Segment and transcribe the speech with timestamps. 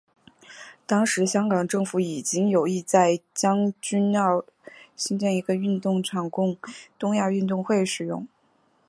[0.87, 4.43] 当时香港政府已经有意在将军澳
[4.95, 6.57] 兴建一个运动场供
[6.97, 8.27] 东亚运动会使用。